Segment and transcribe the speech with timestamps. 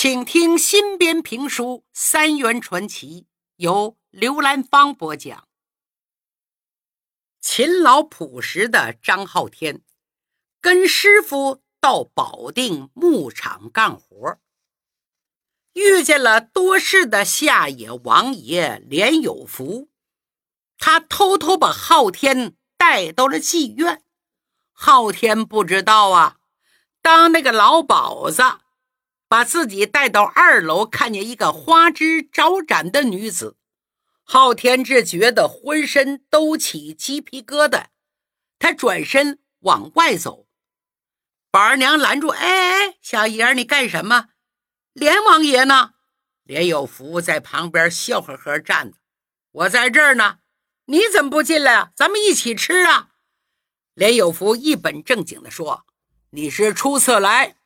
[0.00, 3.22] 请听新编评书《三元传奇》，
[3.56, 5.48] 由刘兰芳播讲。
[7.40, 9.82] 勤劳朴实的张浩天，
[10.60, 14.38] 跟师傅到保定牧场干活，
[15.72, 19.88] 遇见了多事的下野王爷连有福。
[20.78, 24.04] 他偷偷把昊天带到了妓院。
[24.70, 26.36] 昊天不知道啊，
[27.02, 28.44] 当那个老鸨子。
[29.28, 33.56] 把自己带到二楼，看见一个花枝招展的女子，
[34.24, 37.86] 昊天只觉得浑身都起鸡皮疙瘩。
[38.58, 40.48] 他转身往外走，
[41.50, 44.30] 宝二娘拦住：“哎哎，小爷你干什么？
[44.94, 45.92] 连王爷呢？”
[46.42, 48.96] 连有福在旁边笑呵呵站着
[49.52, 50.38] ：“我在这儿呢，
[50.86, 51.90] 你怎么不进来啊？
[51.94, 53.10] 咱们一起吃啊！”
[53.92, 55.84] 连有福一本正经地说
[56.30, 57.56] ：“你是初次来。”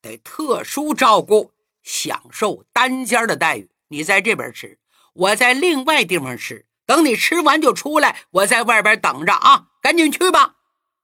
[0.00, 3.70] 得特殊照顾，享受单间的待遇。
[3.88, 4.78] 你在这边吃，
[5.12, 6.66] 我在另外地方吃。
[6.86, 9.68] 等你吃完就出来，我在外边等着啊！
[9.80, 10.56] 赶紧去吧，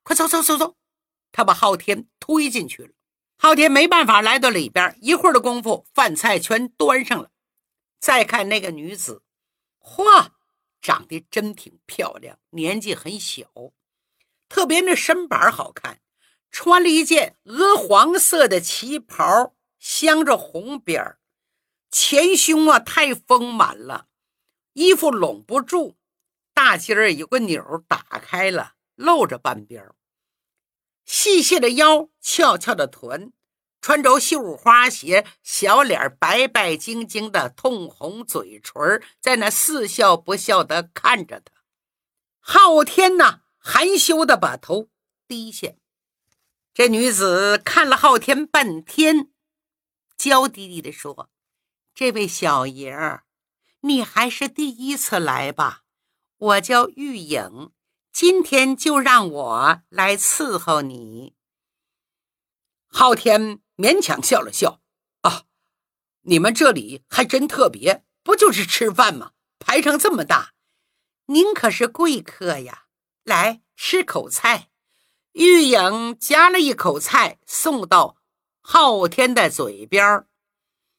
[0.02, 0.76] 快走走走走。
[1.30, 2.90] 他把昊天推进去了。
[3.38, 7.30] 昊天没办法，来到里边，一会儿的功夫，饭菜全端上了。
[8.00, 9.22] 再看那个女子，
[9.78, 10.30] 嚯，
[10.80, 13.46] 长得真挺漂亮，年纪很小，
[14.48, 16.00] 特别那身板好看。
[16.50, 21.18] 穿了一件鹅黄色的旗袍，镶着红边儿，
[21.90, 24.08] 前胸啊太丰满了，
[24.72, 25.96] 衣服拢不住，
[26.54, 29.94] 大襟儿有个钮打开了，露着半边儿。
[31.04, 33.32] 细细的腰，翘翘的臀，
[33.80, 41.52] 穿着绣花鞋，小脸白白晶晶的，通红嘴唇，在那似笑不笑的看着他。
[42.40, 44.88] 昊天呐，含羞的把头
[45.28, 45.74] 低下。
[46.76, 49.30] 这女子看了昊天半天，
[50.18, 51.30] 娇滴滴地说
[51.96, 53.24] ：“这位小爷儿，
[53.80, 55.84] 你还是第一次来吧？
[56.36, 57.72] 我叫玉影，
[58.12, 61.34] 今天就让我来伺候你。”
[62.88, 64.82] 昊天勉强笑了笑
[65.22, 65.44] ：“啊，
[66.24, 69.32] 你们这里还真特别，不就是吃饭吗？
[69.58, 70.52] 排场这么大，
[71.28, 72.88] 您可是贵客呀！
[73.24, 74.68] 来吃口菜。”
[75.36, 78.16] 玉影夹了一口菜送到
[78.62, 80.24] 昊天的嘴边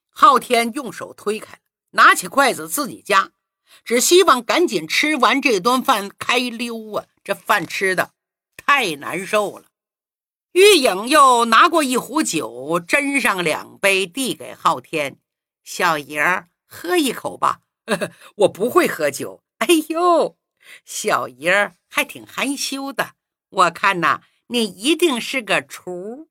[0.09, 1.59] 昊天用手推开，
[1.91, 3.31] 拿起筷子自己夹，
[3.83, 7.05] 只希望赶紧吃完这顿饭开溜啊！
[7.23, 8.11] 这饭吃的
[8.55, 9.65] 太难受了。
[10.51, 15.17] 玉影又拿过一壶酒，斟上两杯，递给昊天
[15.65, 17.61] ：“小爷儿，喝一口吧。
[18.45, 19.41] ”“我不会喝酒。
[19.57, 20.37] ”“哎呦，
[20.85, 23.13] 小爷儿还挺害羞的。”
[23.49, 26.29] 我看呐，你一定是个厨。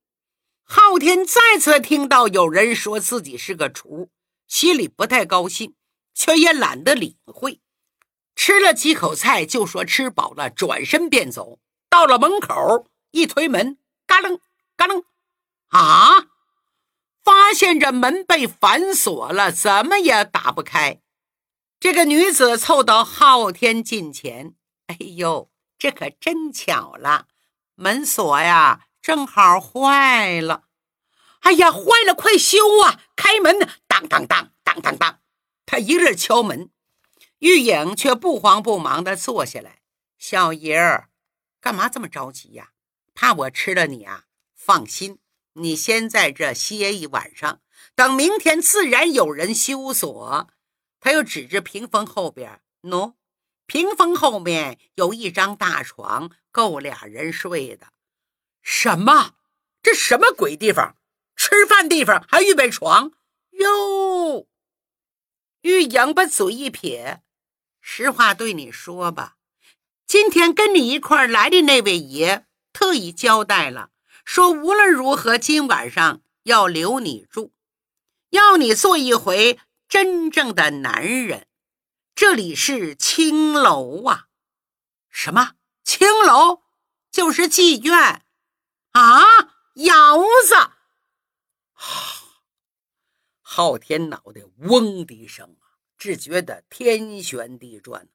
[0.62, 4.10] 昊天再次听到有人说自己是个厨，
[4.46, 5.74] 心里不太高兴，
[6.14, 7.60] 却也懒得理会。
[8.34, 11.58] 吃了几口菜，就说吃饱了，转身便走。
[11.88, 14.40] 到了门口，一推门，嘎楞
[14.76, 15.04] 嘎楞，
[15.68, 16.26] 啊！
[17.24, 21.00] 发现这门被反锁了，怎么也打不开。
[21.80, 24.54] 这个女子凑到昊天近前，
[24.86, 25.50] 哎呦！
[25.78, 27.28] 这可真巧了，
[27.74, 30.64] 门锁呀，正好坏了。
[31.40, 33.00] 哎呀，坏了，快修啊！
[33.14, 33.58] 开门！
[33.86, 35.20] 当当当当当当，
[35.64, 36.70] 他一阵敲门，
[37.38, 39.82] 玉影却不慌不忙地坐下来。
[40.18, 41.10] 小爷儿，
[41.60, 42.70] 干嘛这么着急呀？
[43.14, 44.24] 怕我吃了你啊？
[44.54, 45.18] 放心，
[45.52, 47.60] 你先在这歇一晚上，
[47.94, 50.48] 等明天自然有人修锁。
[50.98, 53.14] 他又指着屏风后边，喏。
[53.66, 57.88] 屏风后面有一张大床，够俩人睡的。
[58.62, 59.34] 什么？
[59.82, 60.96] 这什么鬼地方？
[61.36, 63.12] 吃饭地方还预备床？
[63.50, 64.46] 哟！
[65.62, 67.22] 玉莹把嘴一撇，
[67.80, 69.36] 实话对你说吧，
[70.06, 73.90] 今天跟你一块来的那位爷特意交代了，
[74.24, 77.52] 说无论如何今晚上要留你住，
[78.30, 79.58] 要你做一回
[79.88, 81.46] 真正的男人。
[82.16, 84.28] 这里是青楼啊！
[85.10, 85.52] 什么
[85.84, 86.62] 青楼？
[87.10, 88.24] 就是妓院
[88.92, 89.22] 啊！
[89.74, 90.54] 窑子！
[93.42, 95.58] 昊天脑袋嗡的一声，
[95.98, 98.08] 只觉得天旋地转。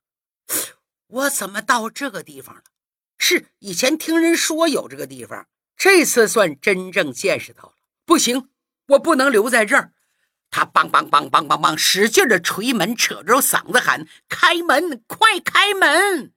[1.06, 2.64] 我怎么到这个地方了？
[3.20, 5.48] 是以前听人说有这个地方，
[5.78, 7.76] 这次算真正见识到了。
[8.06, 8.50] 不行，
[8.88, 9.94] 我不能留在这儿。
[10.52, 16.34] 他梆梆梆梆梆梆，使劲的捶门，扯着嗓子喊：“开门，快开门！”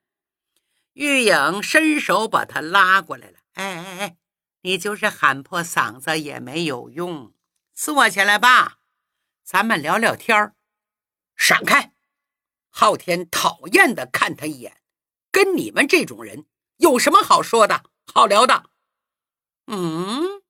[0.95, 3.39] 玉影伸手把他拉过来了。
[3.55, 4.17] “哎哎哎，
[4.63, 7.35] 你就是喊破嗓子也没有用，
[7.75, 8.79] 坐起来吧。
[9.43, 10.55] 咱们聊聊天儿。
[11.37, 11.93] 闪开！
[12.71, 14.81] 昊天讨厌的看他一眼，
[15.33, 16.47] 跟你们这种人
[16.77, 18.71] 有什么好说的好聊的？
[19.67, 20.43] 嗯，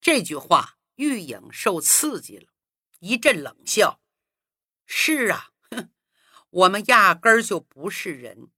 [0.00, 2.46] 这句话玉影受刺激了，
[3.00, 4.00] 一阵冷笑。
[4.84, 5.90] 是啊，哼，
[6.50, 8.48] 我们压根儿就不是人，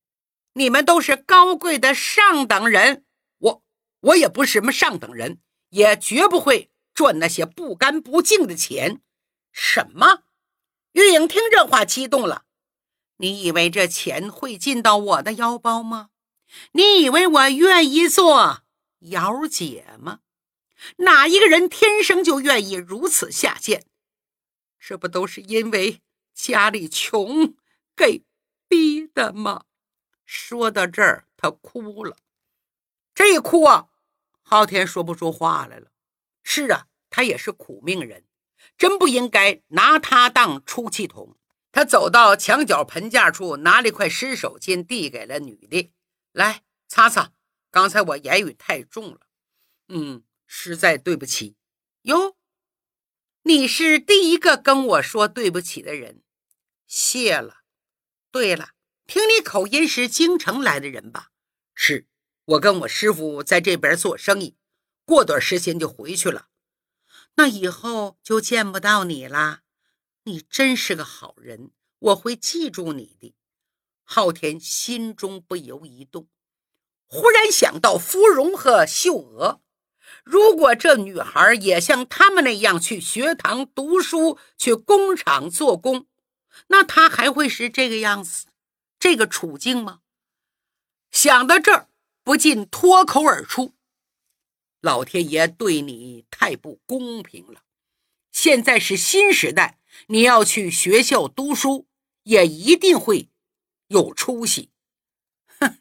[0.52, 3.04] 你们都是高贵的上等人，
[3.38, 3.64] 我
[4.00, 5.40] 我也不是什么上等人，
[5.70, 9.00] 也绝不会赚那些不干不净的钱。
[9.52, 10.22] 什么？
[10.92, 12.44] 玉影听这话激动了。
[13.16, 16.10] 你以为这钱会进到我的腰包吗？
[16.72, 18.62] 你以为我愿意做
[19.00, 20.20] 姚姐吗？
[20.98, 23.84] 哪一个人天生就愿意如此下贱？
[24.78, 26.00] 这不都是因为
[26.34, 27.54] 家里穷
[27.96, 28.24] 给
[28.68, 29.64] 逼的吗？
[30.24, 32.16] 说到这儿，他哭了。
[33.14, 33.88] 这一哭啊，
[34.42, 35.90] 昊天说不出话来了。
[36.42, 38.24] 是啊，他也是苦命人。
[38.76, 41.36] 真不应该拿他当出气筒。
[41.72, 45.92] 他走到墙角盆架处，拿了一块湿手巾递给了女的，
[46.32, 47.32] 来擦擦。
[47.70, 49.20] 刚才我言语太重了，
[49.88, 51.56] 嗯，实在对不起。
[52.02, 52.37] 哟，
[53.48, 56.20] 你是第一个跟我说对不起的人，
[56.86, 57.62] 谢了。
[58.30, 58.72] 对了，
[59.06, 61.30] 听你口音是京城来的人吧？
[61.74, 62.06] 是，
[62.44, 64.58] 我跟我师傅在这边做生意，
[65.06, 66.48] 过段时间就回去了。
[67.36, 69.62] 那以后就见不到你啦。
[70.24, 73.34] 你真是个好人，我会记住你的。
[74.04, 76.28] 昊天心中不由一动，
[77.06, 79.62] 忽然想到芙蓉和秀娥，
[80.30, 86.06] 如果这女孩也像他们那样去学堂读书，去工厂做工，
[86.66, 88.44] 那她还会是这个样子，
[88.98, 90.00] 这个处境吗？
[91.10, 91.88] 想到这儿，
[92.22, 93.72] 不禁脱口而出。
[94.82, 97.62] 老天爷对你太不公平了！
[98.30, 99.78] 现在是新时代，
[100.08, 101.86] 你要去学校读书，
[102.24, 103.30] 也一定会
[103.86, 104.70] 有出息。
[105.58, 105.78] 哼，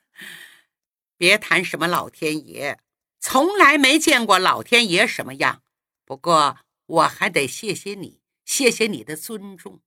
[1.17, 2.79] 别谈什么老天爷，
[3.19, 5.63] 从来没见过老天爷什么样。
[6.05, 9.81] 不过我还得谢谢你，谢谢你的尊重。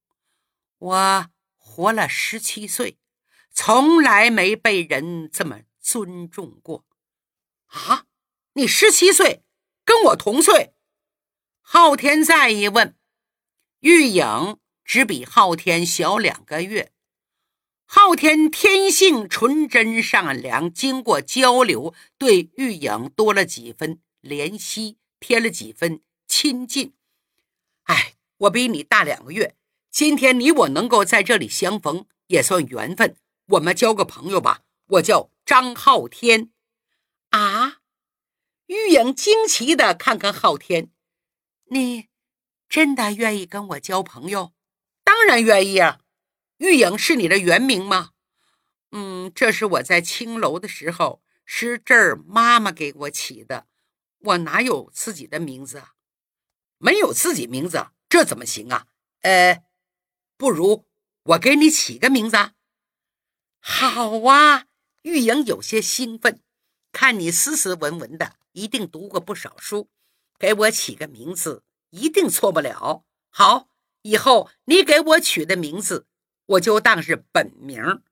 [0.78, 2.98] 我活了十七岁，
[3.50, 6.84] 从来没被人这么尊重过。
[7.66, 8.06] 啊！
[8.54, 9.44] 你十七岁，
[9.84, 10.74] 跟我同岁。
[11.60, 12.96] 昊天再一问，
[13.78, 16.92] 玉影只比昊天小两个月。
[17.92, 26.94] 昊天天性纯真善良，经过交流，对玉影多了几分怜惜，添了几分亲近。
[27.86, 29.56] 哎，我比你大两个月，
[29.90, 33.16] 今天你我能够在这里相逢，也算缘分。
[33.48, 34.60] 我们交个朋友吧。
[34.86, 36.52] 我叫张昊天。
[37.30, 37.78] 啊。
[38.66, 40.92] 玉影惊奇的看看昊天，
[41.64, 42.06] 你
[42.68, 44.52] 真的愿意跟我交朋友？
[45.02, 45.98] 当然愿意啊！
[46.60, 48.10] 玉影是你的原名吗？
[48.90, 53.66] 嗯，这是我在青楼的时候，是这儿妈妈给我起的。
[54.18, 55.94] 我哪有自己的名字啊？
[56.76, 58.88] 没有自己名字，这怎么行啊？
[59.22, 59.64] 呃，
[60.36, 60.86] 不如
[61.22, 62.36] 我给你起个名字。
[63.58, 64.66] 好啊！
[65.00, 66.42] 玉影有些兴奋，
[66.92, 68.36] 看你斯斯文文的。
[68.52, 69.88] 一定读过不少书，
[70.38, 73.06] 给我起个名字一定错不了。
[73.30, 73.68] 好，
[74.02, 76.08] 以后你给我取的名字，
[76.50, 78.02] 我就当是本名。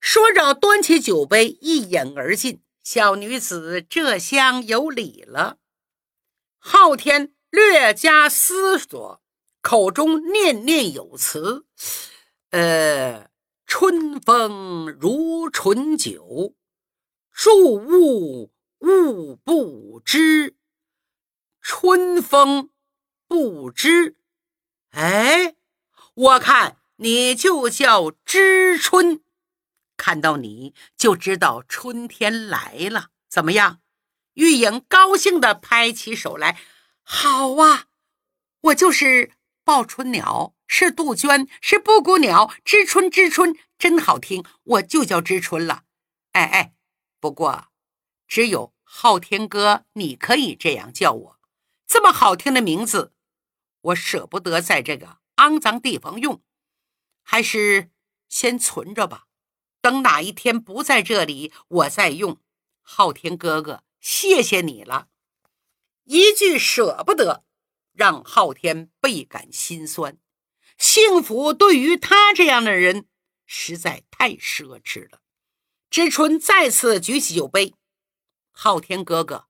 [0.00, 2.62] 说着，端起酒杯，一饮而尽。
[2.82, 5.58] 小女子这厢有礼了。
[6.58, 9.20] 昊天略加思索，
[9.60, 11.66] 口中念念有词
[12.50, 13.30] ：“呃，
[13.66, 16.54] 春风如醇酒，
[17.32, 20.54] 注物。”物不知，
[21.62, 22.68] 春风
[23.26, 24.16] 不知。
[24.90, 25.56] 哎，
[26.12, 29.22] 我看你就叫知春，
[29.96, 33.10] 看到你就知道春天来了。
[33.28, 33.80] 怎么样？
[34.34, 36.58] 玉影高兴地拍起手来。
[37.02, 37.86] 好啊，
[38.60, 39.32] 我就是
[39.64, 42.52] 报春鸟，是杜鹃，是布谷鸟。
[42.64, 45.82] 知春，知春，真好听，我就叫知春了。
[46.32, 46.74] 哎哎，
[47.20, 47.68] 不过。
[48.28, 51.38] 只有昊天哥，你可以这样叫我。
[51.86, 53.12] 这么好听的名字，
[53.80, 56.42] 我舍不得在这个肮脏地方用，
[57.28, 57.90] 还是
[58.28, 59.26] 先存着吧。
[59.80, 62.40] 等哪一天不在这里，我再用。
[62.80, 65.08] 昊天哥哥，谢谢你了。
[66.04, 67.44] 一句舍不得，
[67.92, 70.18] 让昊天倍感心酸。
[70.78, 73.08] 幸福对于他这样的人，
[73.44, 75.20] 实在太奢侈了。
[75.90, 77.74] 知春再次举起酒杯。
[78.52, 79.48] 昊天哥哥，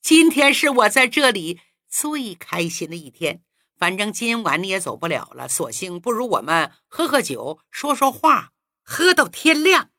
[0.00, 3.44] 今天是我在这里最开心的一天。
[3.80, 9.90] 反正今晚你也走不了了，索性不如我们喝喝酒，说说话，喝到天亮。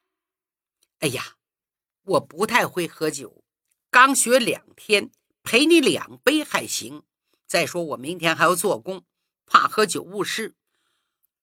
[1.00, 1.38] 哎呀，
[2.04, 3.44] 我不太会喝酒，
[3.90, 5.10] 刚学两天，
[5.42, 7.02] 陪你两杯还行。
[7.48, 9.04] 再说我明天还要做工，
[9.48, 10.54] 怕喝酒误事。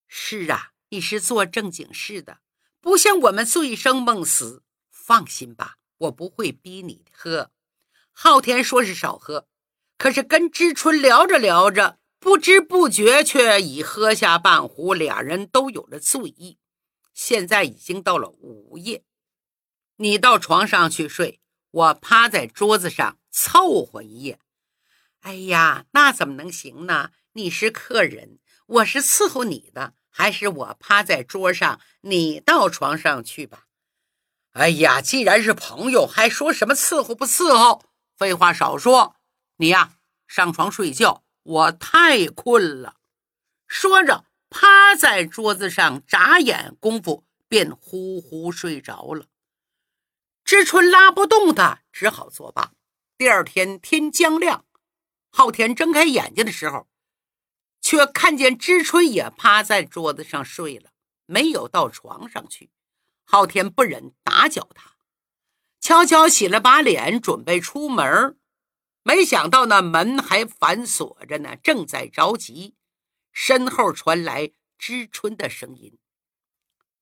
[0.07, 2.39] 是啊，你是做正经事的，
[2.81, 4.63] 不像我们醉生梦死。
[4.93, 7.51] 放心吧，我不会逼你喝。
[8.13, 9.49] 昊天说是少喝，
[9.97, 16.59] 可是跟知春聊着聊着，不知不觉却已喝下半壶，俩人都有了醉意。
[17.15, 19.05] 现在已经到了午夜，
[19.97, 24.39] 你到床上去睡，我趴在桌子上凑合一夜。
[25.21, 27.11] 哎呀，那怎么能行呢？
[27.33, 33.67] 你是客人，我是伺候你的，还是我趴在桌上，你到床上去吧。
[34.53, 37.85] 哎呀，既然是朋友，还说什么伺候不伺候？
[38.17, 39.17] 废话少说，
[39.57, 42.97] 你呀上床睡觉，我太困了。
[43.67, 49.25] 说着，趴在桌子上，眨眼功夫便呼呼睡着了。
[50.45, 52.73] 知春拉不动他，只好作罢。
[53.17, 54.67] 第二天天将亮，
[55.31, 56.87] 昊天睁开眼睛的时候，
[57.81, 60.91] 却看见知春也趴在桌子上睡了，
[61.25, 62.69] 没有到床上去。
[63.25, 64.97] 昊天不忍打搅他。
[65.81, 68.39] 悄悄洗了把脸，准备出门
[69.03, 72.77] 没想到那门还反锁着呢，正在着急。
[73.33, 75.99] 身后传来知春的声音：“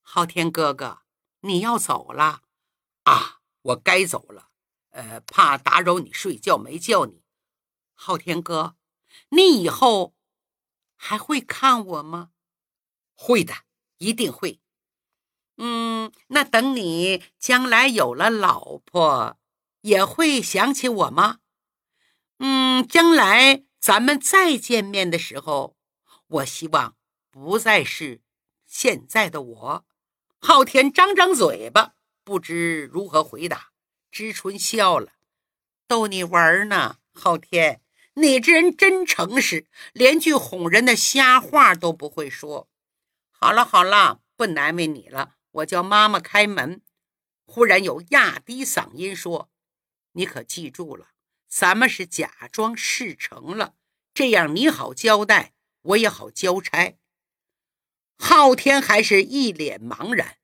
[0.02, 1.02] 昊天哥哥，
[1.40, 2.42] 你要走了
[3.04, 3.40] 啊？
[3.62, 4.50] 我该走了。
[4.90, 7.22] 呃，怕打扰你睡觉，没叫你。
[7.94, 8.76] 昊天哥，
[9.30, 10.14] 你以后
[10.94, 12.30] 还会看我吗？
[13.14, 13.54] 会的，
[13.98, 14.60] 一定会。”
[15.58, 19.38] 嗯，那等你将来有了老婆，
[19.80, 21.38] 也会想起我吗？
[22.38, 25.76] 嗯，将来咱们再见面的时候，
[26.26, 26.96] 我希望
[27.30, 28.20] 不再是
[28.66, 29.86] 现在的我。
[30.38, 33.70] 昊天张张嘴巴，不知如何回答。
[34.10, 35.12] 知春笑了，
[35.86, 36.98] 逗你玩呢。
[37.12, 37.82] 昊天，
[38.14, 42.68] 你这人真诚实，连句哄人的瞎话都不会说。
[43.30, 45.36] 好了好了，不难为你了。
[45.52, 46.82] 我叫妈妈开门，
[47.46, 49.50] 忽然有压低嗓音说
[50.12, 51.08] ：“你可记住了，
[51.48, 53.74] 咱们是假装事成了，
[54.12, 56.96] 这样你好交代，我也好交差。”
[58.18, 60.38] 昊天还是一脸茫然：“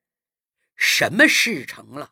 [0.75, 2.11] 什么事成了？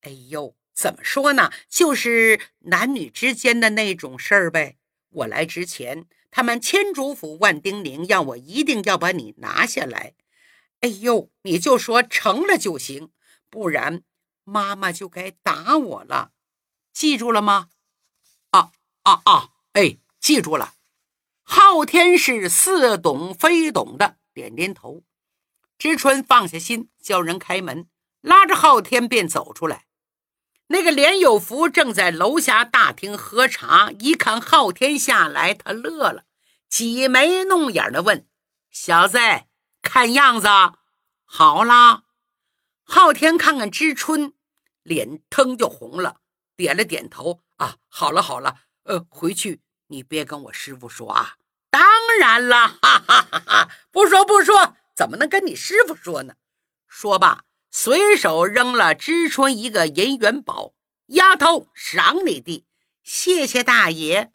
[0.00, 1.52] 哎呦，怎么说呢？
[1.68, 4.78] 就是男女之间的那种事儿呗。
[5.10, 10.14] 我来之前，他们千嘱咐万叮咛，让我一定要把你拿下来。”
[10.80, 13.10] 哎呦，你就说成了就行，
[13.48, 14.02] 不然
[14.42, 16.32] 妈妈就该打我了。
[16.92, 17.70] 记住了吗？
[19.04, 19.50] 啊啊！
[19.72, 20.74] 哎，记住了。
[21.42, 25.04] 昊天是似懂非懂的点点头。
[25.78, 27.88] 知春放下心，叫人开门，
[28.20, 29.86] 拉着昊天便走出来。
[30.68, 36.24] 那个连有福正在楼下大厅喝茶，一看昊天下来，他乐了，
[36.68, 38.26] 挤眉弄眼的问
[38.70, 39.18] ：“小子。”
[39.82, 40.48] 看样子
[41.26, 42.04] 好啦，
[42.84, 44.32] 昊天看看知春，
[44.82, 46.20] 脸腾就红了，
[46.56, 51.36] 点了点头啊，好了好了，呃，回去你别跟我师傅说啊。
[51.70, 51.82] 当
[52.18, 56.34] 然了，哈哈哈哈，不说不说，怎么能跟你师傅说呢？
[56.86, 60.74] 说罢，随手扔了知春一个银元宝，
[61.06, 62.64] 丫头赏你的，
[63.02, 64.32] 谢谢大爷。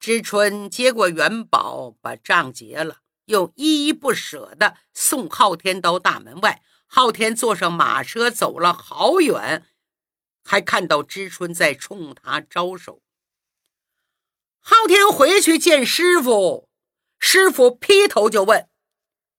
[0.00, 2.98] 知春接过元宝，把账结了。
[3.26, 6.62] 又依依不舍地送昊天到大门外。
[6.86, 9.66] 昊天坐上马车走了好远，
[10.44, 13.02] 还看到知春在冲他招手。
[14.68, 16.68] 昊天回去见师傅，
[17.20, 18.68] 师傅劈头就问：“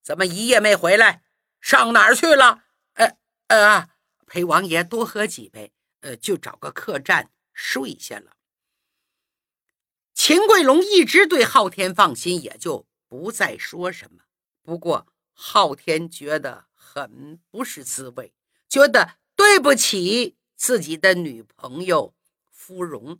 [0.01, 1.22] 怎么一夜没回来？
[1.60, 2.63] 上哪儿去了
[2.96, 3.17] ？”“呃
[3.48, 3.89] 呃，
[4.25, 8.38] 陪王爷多喝几杯，呃，就找个客栈睡下了。”
[10.15, 12.88] 秦桂龙一直对昊天放心，也就。
[13.10, 14.24] 不再说什么，
[14.62, 18.34] 不过昊天觉得很不是滋味，
[18.67, 22.13] 觉得对不起自己的女朋友
[22.51, 23.19] 芙蓉。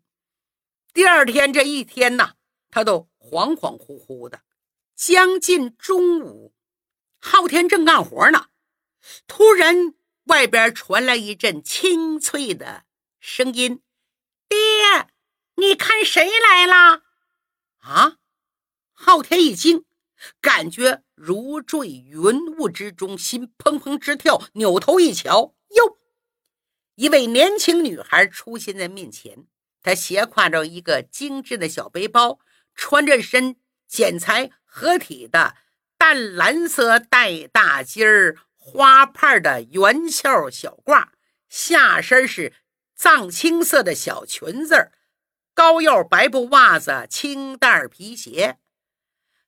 [0.98, 2.34] 第二天这一天呐，
[2.72, 4.42] 他都恍恍惚惚的。
[4.96, 6.56] 将近中午，
[7.20, 8.48] 昊天正干活呢，
[9.28, 12.86] 突然外边传来一阵清脆的
[13.20, 13.84] 声音
[14.50, 14.58] ：“爹，
[15.58, 17.04] 你看谁来了？”
[17.78, 18.18] 啊！
[18.92, 19.86] 昊天一惊，
[20.42, 24.42] 感觉如坠云雾之中，心砰砰直跳。
[24.54, 26.00] 扭头一瞧，哟，
[26.96, 29.46] 一位年轻女孩出现在面前。
[29.88, 32.40] 她斜挎着一个精致的小背包，
[32.76, 33.56] 穿着身
[33.88, 35.56] 剪裁合体的
[35.98, 41.08] 淡蓝色带大襟儿花帕的圆袖小褂，
[41.48, 42.52] 下身是
[42.98, 44.92] 藏青色的小裙子，
[45.54, 48.58] 高腰白布袜子，青带皮鞋。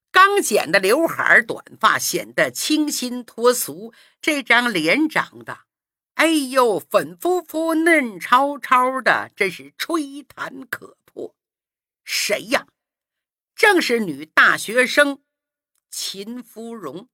[0.09, 5.57] 刚剪的刘海短发显得清新脱俗，这张脸长得，
[6.19, 11.33] 哎呦，粉扑扑、嫩超超的，真是吹弹可破。
[12.03, 12.67] 谁呀？
[13.55, 15.21] 正是女大学生
[15.89, 17.07] 秦芙蓉。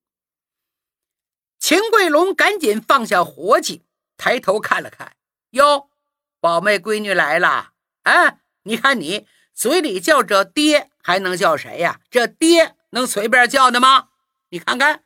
[1.59, 3.85] 秦桂龙赶紧放下活计，
[4.17, 5.15] 抬头看了看，
[5.51, 5.91] 哟，
[6.39, 7.73] 宝妹闺女来了。
[8.01, 12.01] 哎，你看你嘴里叫着爹，还能叫谁呀？
[12.09, 12.75] 这爹。
[12.89, 14.09] 能随便叫的吗？
[14.49, 15.03] 你看看，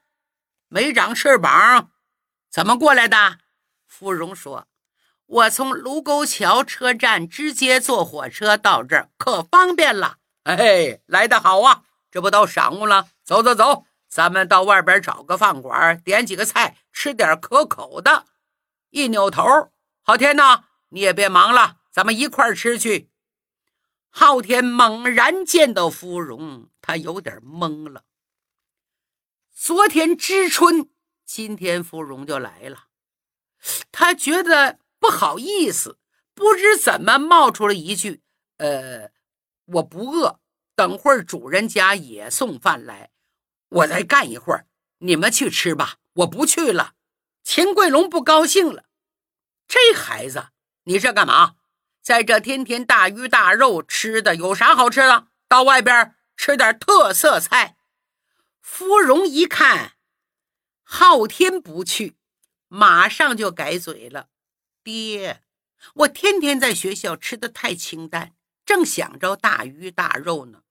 [0.70, 1.91] 没长翅膀，
[2.50, 3.39] 怎么过来的？
[3.89, 4.67] 芙蓉说
[5.25, 11.84] ：“我从卢沟桥车站直接坐火车到这儿，可方便了。”哎，来得好啊！
[12.10, 18.25] 这不到晌午了，走走走，咱们到外边找个饭馆，点几个菜，吃点可口的。
[18.91, 19.43] 一扭头，
[20.01, 23.12] 昊天呐，你也别忙了，咱们一块吃去。
[24.10, 28.05] 昊天猛然见到芙蓉，他有点懵了。
[29.53, 30.89] 昨天知春，
[31.25, 32.86] 今天芙蓉就来了，
[33.92, 35.98] 他觉得不好意思，
[36.34, 38.22] 不知怎么冒出了一句
[38.58, 39.12] ：“呃，
[39.66, 40.39] 我不饿，
[40.75, 43.12] 等会儿主人家也送饭来，
[43.70, 44.68] 我再干一会儿，
[45.00, 46.94] 你们去吃吧，我不去了。”
[47.44, 48.86] 秦桂龙不高兴了
[49.68, 50.50] ：“这孩子，
[50.84, 51.56] 你这干嘛？”
[52.01, 55.28] 在这天天大鱼大肉吃的有啥好吃的？
[55.48, 57.75] 到外边吃点特色菜。
[58.62, 59.94] 芙蓉一看，
[60.84, 62.18] 昊天不去，
[62.70, 64.30] 马上就改嘴了
[64.82, 65.44] ：“爹，
[65.96, 68.34] 我天天在学校吃的太清淡，
[68.66, 70.64] 正想着大鱼大肉呢。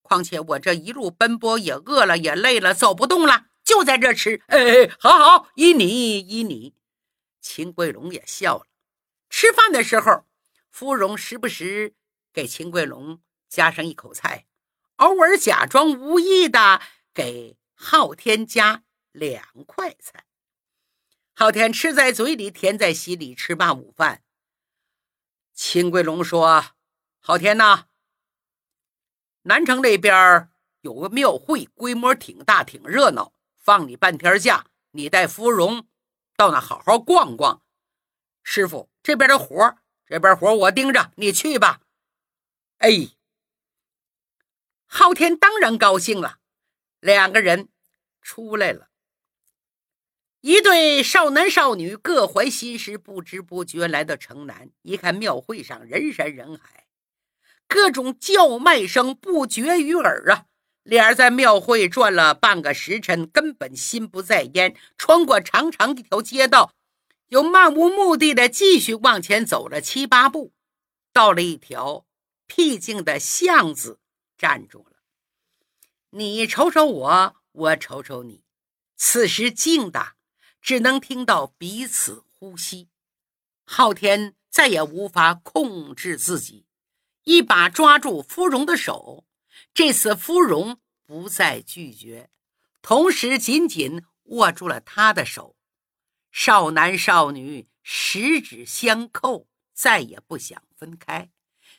[0.00, 4.42] 况且我这一路奔波也饿了也累了，走不动了，就在这吃。
[4.46, 6.74] 哎，好好，依你依你。”
[7.42, 8.66] 秦桂龙也笑了。
[9.28, 10.24] 吃饭的时候。
[10.70, 11.92] 芙蓉时不时
[12.32, 14.46] 给秦桂龙加上一口菜，
[14.96, 16.80] 偶尔假装无意的
[17.12, 20.24] 给昊天加两块菜。
[21.34, 23.34] 昊天吃在嘴里，甜在心里。
[23.34, 24.22] 吃罢午饭，
[25.54, 26.74] 秦桂龙说
[27.20, 27.86] ：“昊天呐，
[29.42, 30.50] 南城那边
[30.82, 33.32] 有个庙会，规模挺大，挺热闹。
[33.56, 35.88] 放你半天假，你带芙蓉
[36.36, 37.62] 到那好好逛逛。
[38.42, 41.80] 师傅这边的活这边活我盯着，你去吧。
[42.78, 42.90] 哎，
[44.86, 46.40] 昊天当然高兴了，
[47.00, 47.70] 两个人
[48.20, 48.90] 出来了。
[50.42, 54.70] 一对少男少女各怀心事，不知不觉来到城南。
[54.82, 56.86] 一看庙会上人山人海，
[57.68, 60.46] 各种叫卖声不绝于耳啊！
[60.82, 64.74] 俩在庙会转了半个时辰，根本心不在焉。
[64.98, 66.72] 穿过长长一条街道。
[67.28, 70.52] 又漫无目的的继续往前走了七八步，
[71.14, 72.04] 到了一条
[72.46, 74.00] 僻静的巷子，
[74.36, 74.96] 站住了。
[76.10, 78.42] 你瞅瞅我，我瞅瞅你。
[78.96, 80.14] 此时静的
[80.62, 82.88] 只能听到彼此呼吸。
[83.64, 86.66] 昊天再也无法控制自己，
[87.24, 89.26] 一把抓住芙蓉的手。
[89.74, 92.30] 这次芙蓉不再拒绝，
[92.80, 95.56] 同时紧紧握住了他的手。
[96.30, 101.30] 少男少女十指相扣，再也不想分开，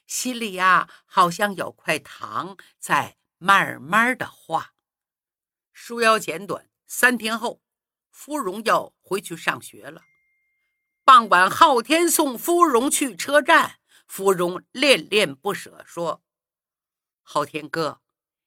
[0.06, 4.76] 心里呀，好像有块糖在慢慢的化。
[5.72, 7.63] 书腰简短，三天后，
[8.14, 10.04] 芙蓉要回去上学了。
[11.04, 16.24] 傍晚，昊天送芙蓉去车站，芙蓉恋恋不舍，说
[17.22, 18.00] ：“昊天哥，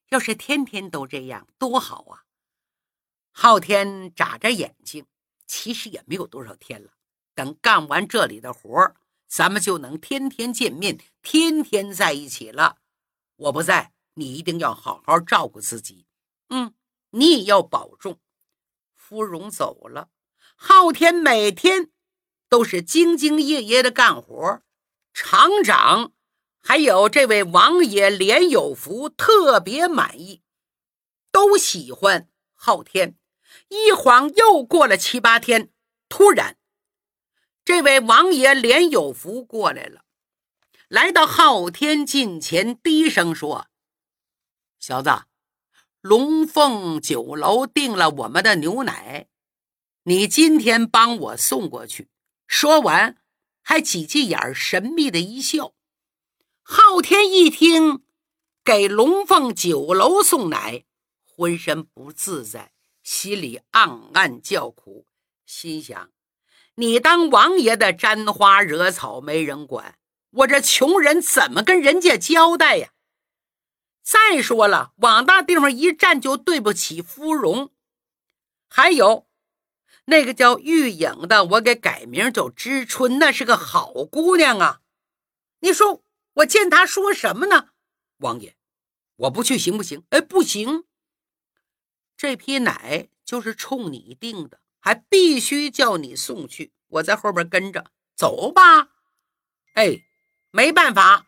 [0.09, 2.24] 要是天天都这样，多好啊！”
[3.33, 5.07] 昊天眨着眼睛。
[5.48, 6.90] 其实也没有多少天了，
[7.33, 8.96] 等干完这里的活儿，
[9.29, 12.79] 咱们就能天天见面，天天在一起了。
[13.37, 16.05] 我不在，你一定要好好照顾自己。
[16.48, 16.74] 嗯，
[17.11, 18.18] 你也要保重。
[19.09, 20.09] 芙蓉走了，
[20.57, 21.92] 昊天每天
[22.49, 24.62] 都是兢兢业业的干活。
[25.14, 26.11] 厂长
[26.59, 30.42] 还有这位王爷连有福特别满意，
[31.31, 33.16] 都喜欢昊天。
[33.69, 35.71] 一晃又过了七八天，
[36.09, 36.59] 突然，
[37.64, 40.03] 这位王爷连有福过来了，
[40.88, 43.69] 来到昊天近前，低声说
[44.81, 45.11] ：“小子，
[46.07, 49.27] 龙凤酒楼订了我们的牛奶，
[50.05, 52.09] 你今天帮我送过去。”
[52.47, 53.16] 说完，
[53.61, 55.75] 还挤挤眼儿，神秘的一笑。
[56.62, 58.05] 昊天一听，
[58.64, 60.85] 给龙凤酒楼送奶，
[61.25, 62.71] 浑身不自在，
[63.03, 65.09] 心里暗暗叫苦，
[65.45, 66.11] 心想：
[66.77, 69.99] 你当王爷的沾花惹草没人管，
[70.31, 72.90] 我这穷人怎么跟人家交代呀？
[74.07, 77.73] 再说了，往那地方一站就对不起芙蓉。
[78.69, 79.27] 还有
[80.05, 84.81] 那个叫玉影的，我给改名叫知春，那是个好姑娘啊。
[85.59, 87.71] 你说我见她说什么呢？
[88.19, 88.57] 王爷，
[89.16, 90.05] 我不去行不行？
[90.11, 90.85] 哎，不行。
[92.16, 96.73] 这批奶就是冲你订的，还必须叫你送去。
[96.87, 98.90] 我在后边跟着，走吧。
[99.75, 100.05] 哎，
[100.53, 101.27] 没办法，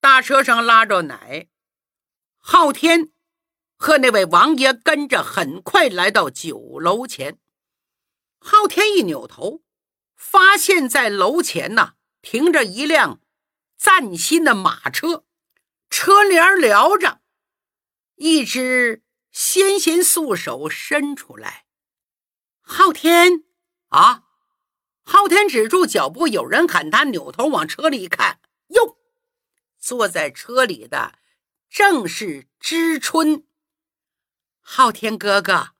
[0.00, 1.46] 大车上拉着奶。
[2.48, 3.10] 昊天
[3.76, 7.40] 和那位王爷跟着，很快来到酒楼前。
[8.38, 9.64] 昊天一扭头，
[10.14, 13.20] 发现在楼前呢停着一辆
[13.76, 15.24] 崭新的马车，
[15.90, 17.20] 车帘撩着，
[18.14, 21.66] 一只纤纤素手伸出来。
[22.60, 23.42] 昊天
[23.88, 24.22] 啊！
[25.02, 28.98] 昊天止住脚步，有人喊他，扭头往车里一看，哟，
[29.80, 31.18] 坐在车里的。
[31.68, 33.46] 正是知春，
[34.60, 35.74] 昊天哥哥，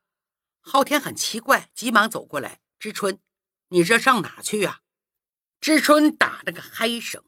[0.61, 2.61] 昊天很奇怪，急忙走过来。
[2.79, 3.18] 知春，
[3.68, 4.83] 你这上哪去呀？
[5.61, 7.25] 知春打了个嗨声，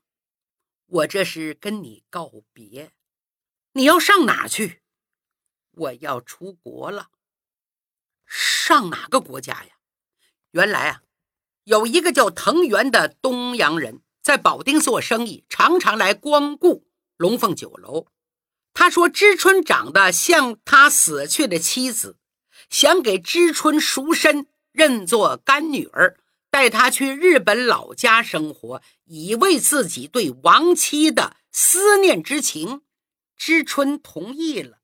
[0.87, 2.93] 我这是跟你告别。
[3.73, 4.83] 你要上哪去？
[5.71, 7.11] 我要出国了。
[8.27, 9.77] 上哪个国家呀？
[10.51, 11.03] 原来啊，
[11.65, 18.09] 有一个叫藤原的东洋人，在保定做生意，常常来光顾龙凤酒楼。
[18.79, 22.17] 他说：“知春长得像他死去的妻子，
[22.71, 26.17] 想给知春赎身，认作干女儿，
[26.49, 32.83] 带她去日本老家生活，以慰自己对亡妻的思念之情。”
[33.37, 34.79] 知春同意了。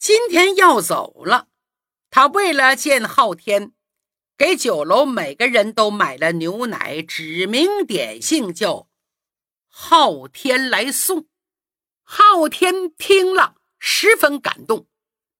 [0.00, 1.46] 今天要走了，
[2.10, 3.70] 他为了见昊天，
[4.36, 8.88] 给酒楼每个人都买了牛奶，指名点姓叫
[9.68, 11.28] 昊天来送。
[12.10, 14.86] 昊天听了十分感动，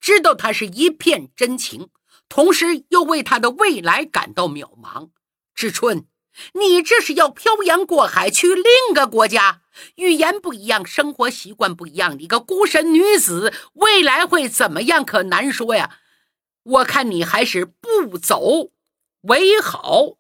[0.02, 1.88] 知道他是一片真情，
[2.28, 5.08] 同时又为他的未来感到渺茫。
[5.54, 6.06] 知春，
[6.52, 9.62] 你这是要漂洋过海去另一个国家？
[9.94, 15.02] 语言不一样，生活习惯不一样，你个孤身女子，未来会怎么样？
[15.02, 15.96] 可难说呀。
[16.64, 18.72] 我看你还是不走
[19.22, 20.17] 为好。